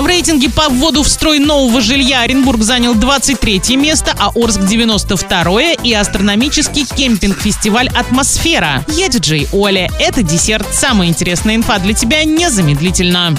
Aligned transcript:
В 0.00 0.06
рейтинге 0.06 0.48
по 0.48 0.70
вводу 0.70 1.02
в 1.02 1.08
строй 1.08 1.40
нового 1.40 1.82
жилья 1.82 2.22
Оренбург 2.22 2.62
занял 2.62 2.94
23 2.94 3.76
место, 3.76 4.14
а 4.18 4.30
Орск 4.34 4.62
92 4.62 5.74
и 5.74 5.92
астрономический 5.92 6.86
кемпинг-фестиваль 6.86 7.90
«Атмосфера». 7.94 8.82
Я 8.88 9.08
диджей 9.08 9.46
Оля. 9.52 9.90
Это 10.00 10.22
десерт. 10.22 10.66
Самая 10.72 11.08
интересная 11.08 11.56
инфа 11.56 11.78
для 11.80 11.92
тебя 11.92 12.24
незамедлительно. 12.24 13.36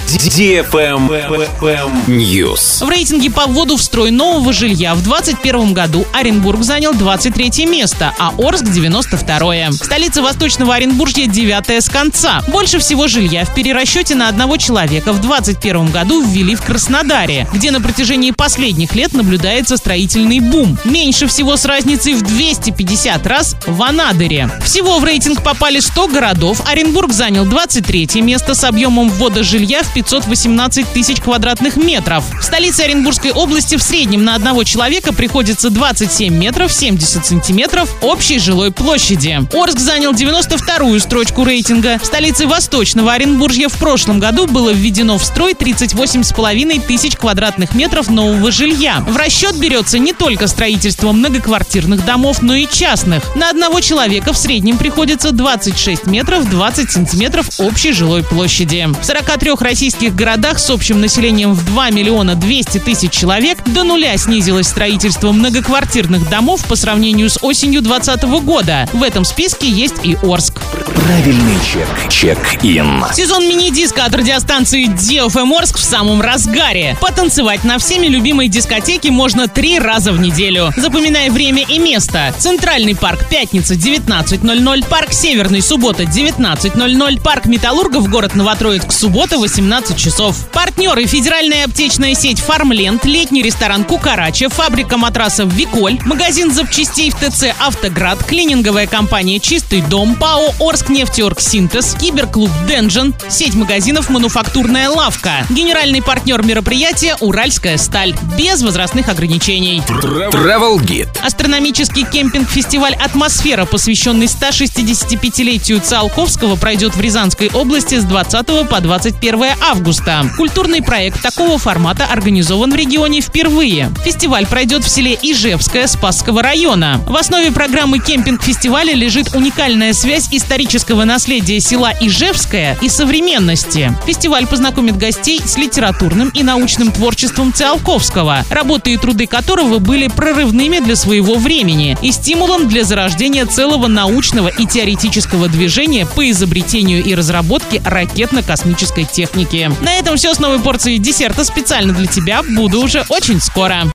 News. 2.06 2.86
В 2.86 2.90
рейтинге 2.90 3.32
по 3.32 3.48
вводу 3.48 3.76
в 3.76 3.82
строй 3.82 4.12
нового 4.12 4.54
жилья 4.54 4.94
в 4.94 5.02
2021 5.02 5.74
году 5.74 6.06
Оренбург 6.14 6.62
занял 6.62 6.94
23 6.94 7.66
место, 7.66 8.14
а 8.20 8.34
Орск 8.38 8.66
92 8.66 9.72
Столица 9.72 10.22
Восточного 10.22 10.76
Оренбуржья 10.76 11.26
9 11.26 11.84
с 11.84 11.90
конца. 11.90 12.44
Больше 12.50 12.78
всего 12.78 13.08
жилья 13.08 13.46
в 13.46 13.56
перерасчете 13.56 14.14
на 14.14 14.30
одного 14.30 14.58
человека 14.58 15.12
в 15.12 15.22
2021 15.22 15.90
году 15.90 16.22
ввели 16.22 16.51
в 16.56 16.62
Краснодаре, 16.62 17.48
где 17.54 17.72
на 17.72 17.82
протяжении 17.82 18.32
последних 18.32 18.96
лет 18.96 19.14
наблюдается 19.14 19.78
строительный 19.78 20.40
бум. 20.40 20.78
Меньше 20.84 21.28
всего 21.28 21.58
с 21.58 21.66
разницей 21.66 22.14
в 22.14 22.22
250 22.22 23.28
раз 23.28 23.56
в 23.68 23.82
Анадыре. 23.82 24.50
Всего 24.64 25.00
в 25.00 25.04
рейтинг 25.04 25.44
попали 25.44 25.80
100 25.80 26.08
городов. 26.08 26.62
Оренбург 26.68 27.14
занял 27.14 27.46
23 27.46 28.22
место 28.22 28.56
с 28.56 28.64
объемом 28.64 29.10
ввода 29.10 29.44
жилья 29.44 29.84
в 29.84 29.94
518 29.94 30.88
тысяч 30.94 31.22
квадратных 31.22 31.76
метров. 31.78 32.24
В 32.40 32.44
столице 32.44 32.82
Оренбургской 32.82 33.32
области 33.32 33.76
в 33.76 33.84
среднем 33.84 34.24
на 34.24 34.36
одного 34.36 34.64
человека 34.64 35.14
приходится 35.14 35.70
27 35.70 36.34
метров 36.34 36.72
70 36.72 37.26
сантиметров 37.26 37.96
общей 38.02 38.40
жилой 38.40 38.72
площади. 38.72 39.40
Орск 39.54 39.80
занял 39.80 40.14
92-ю 40.14 41.00
строчку 41.00 41.44
рейтинга. 41.44 42.00
В 42.02 42.06
столице 42.06 42.48
Восточного 42.48 43.14
Оренбуржья 43.14 43.70
в 43.70 43.78
прошлом 43.78 44.20
году 44.20 44.48
было 44.48 44.72
введено 44.72 45.18
в 45.18 45.24
строй 45.24 45.54
38,5 45.54 46.41
тысяч 46.80 47.16
квадратных 47.16 47.76
метров 47.76 48.10
нового 48.10 48.52
жилья. 48.52 49.04
В 49.08 49.16
расчет 49.16 49.56
берется 49.58 50.00
не 50.00 50.12
только 50.12 50.48
строительство 50.48 51.12
многоквартирных 51.12 52.04
домов, 52.04 52.42
но 52.42 52.56
и 52.56 52.68
частных. 52.68 53.24
На 53.36 53.50
одного 53.50 53.80
человека 53.80 54.34
в 54.34 54.38
среднем 54.38 54.78
приходится 54.78 55.32
26 55.32 56.08
метров 56.08 56.50
20 56.50 56.92
сантиметров 56.92 57.48
общей 57.60 57.94
жилой 57.94 58.24
площади. 58.24 58.88
В 59.02 59.06
43 59.06 59.52
российских 59.60 60.16
городах 60.16 60.60
с 60.60 60.70
общим 60.70 61.00
населением 61.00 61.54
в 61.54 61.66
2 61.66 61.92
миллиона 61.92 62.36
200 62.36 62.80
тысяч 62.80 63.12
человек 63.12 63.60
до 63.68 63.84
нуля 63.84 64.18
снизилось 64.18 64.68
строительство 64.68 65.32
многоквартирных 65.32 66.30
домов 66.30 66.66
по 66.66 66.76
сравнению 66.76 67.30
с 67.30 67.38
осенью 67.42 67.82
2020 67.82 68.24
года. 68.44 68.90
В 68.94 69.04
этом 69.04 69.26
списке 69.26 69.70
есть 69.70 70.04
и 70.04 70.18
Орск. 70.24 70.60
Правильный 70.96 71.58
чек. 71.64 71.88
Чек-ин. 72.10 73.04
Сезон 73.14 73.48
мини-диска 73.48 74.06
от 74.06 74.16
радиостанции 74.16 74.88
DFM 74.88 75.54
Орск 75.58 75.78
в 75.78 75.84
самом 75.84 76.22
разгаре. 76.22 76.98
Потанцевать 77.00 77.64
на 77.64 77.80
всеми 77.80 78.08
любимой 78.08 78.48
дискотеке 78.50 79.10
можно 79.10 79.48
три 79.48 79.80
раза 79.80 80.12
в 80.12 80.20
неделю. 80.20 80.72
Запоминай 80.76 81.30
время 81.30 81.64
и 81.64 81.80
место. 81.80 82.34
Центральный 82.38 82.96
парк 82.96 83.28
пятница 83.30 83.76
19.00, 83.76 84.88
парк 84.88 85.14
Северный 85.14 85.62
суббота 85.62 86.04
19.00, 86.04 87.22
парк 87.22 87.46
Металлургов 87.46 88.10
город 88.10 88.36
Новотроицк 88.36 88.92
суббота 88.92 89.38
18 89.38 89.98
часов. 89.98 90.50
Партнеры 90.52 91.06
федеральная 91.06 91.66
аптечная 91.66 92.16
сеть 92.16 92.40
Фармленд, 92.40 93.06
летний 93.06 93.42
ресторан 93.42 93.86
Кукарача, 93.86 94.50
фабрика 94.50 94.98
матрасов 94.98 95.52
Виколь, 95.54 96.00
магазин 96.06 96.52
запчастей 96.54 97.12
в 97.12 97.16
ТЦ 97.16 97.54
Автоград, 97.60 98.24
клининговая 98.24 98.88
компания 98.88 99.40
Чистый 99.40 99.82
дом, 99.82 100.16
ПАО 100.16 100.54
Орск 100.60 100.81
нефтеорг 100.90 101.40
Синтез, 101.42 101.96
киберклуб 102.00 102.50
Денжен, 102.68 103.14
сеть 103.30 103.56
магазинов 103.56 104.10
Мануфактурная 104.10 104.90
лавка. 104.90 105.46
Генеральный 105.50 106.02
партнер 106.02 106.44
мероприятия 106.44 107.16
Уральская 107.20 107.78
сталь. 107.78 108.16
Без 108.38 108.62
возрастных 108.62 109.10
ограничений. 109.10 109.82
Travel 109.88 110.80
Guide. 110.80 111.10
Астрономический 111.24 112.06
кемпинг-фестиваль 112.06 112.96
«Атмосфера», 112.96 113.66
посвященный 113.66 114.28
165-летию 114.28 115.82
Циолковского, 115.82 116.56
пройдет 116.56 116.96
в 116.96 117.02
Рязанской 117.02 117.50
области 117.54 118.00
с 118.00 118.04
20 118.04 118.70
по 118.70 118.82
21 118.82 119.44
августа. 119.62 120.26
Культурный 120.38 120.82
проект 120.82 121.22
такого 121.22 121.58
формата 121.58 122.06
организован 122.06 122.72
в 122.72 122.76
регионе 122.76 123.22
впервые. 123.22 123.92
Фестиваль 124.04 124.48
пройдет 124.48 124.84
в 124.84 124.90
селе 124.90 125.18
Ижевское 125.22 125.88
Спасского 125.88 126.42
района. 126.42 127.02
В 127.08 127.16
основе 127.16 127.52
программы 127.52 128.00
кемпинг-фестиваля 128.00 128.94
лежит 128.94 129.36
уникальная 129.36 129.94
связь 129.94 130.28
исторического 130.72 131.04
наследия 131.04 131.60
села 131.60 131.92
Ижевское 132.00 132.78
и 132.82 132.88
современности. 132.88 133.94
Фестиваль 134.08 134.48
познакомит 134.48 134.96
гостей 134.96 135.42
с 135.44 135.58
литературным 135.58 136.30
и 136.30 136.44
научным 136.44 136.94
творчеством 136.94 137.52
Циолковского, 137.54 138.46
работы 138.50 138.94
и 138.94 138.98
труды 138.98 139.28
которого 139.28 139.80
были 139.80 140.08
прорывными 140.08 140.80
для 140.80 140.96
своего 140.96 141.36
времени 141.36 141.98
и 142.02 142.14
стимулом 142.14 142.70
для 142.70 142.86
зарождения 142.86 143.46
целого 143.46 143.88
научного 143.88 144.48
и 144.48 144.66
теоретического 144.66 145.50
движения 145.50 146.06
по 146.06 146.30
изобретению 146.32 147.04
и 147.04 147.16
разработке 147.16 147.82
ракетно-космической 147.84 149.04
техники. 149.04 149.70
На 149.82 149.96
этом 149.96 150.16
все 150.16 150.34
с 150.34 150.40
новой 150.40 150.60
порцией 150.60 151.00
десерта 151.00 151.44
специально 151.44 151.94
для 151.94 152.08
тебя. 152.08 152.44
Буду 152.44 152.82
уже 152.82 153.04
очень 153.10 153.42
скоро. 153.42 153.84